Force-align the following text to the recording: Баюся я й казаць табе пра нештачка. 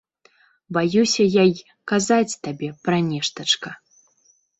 Баюся 0.77 1.23
я 1.33 1.43
й 1.51 1.65
казаць 1.91 2.37
табе 2.47 2.69
пра 2.87 2.97
нештачка. 3.11 3.69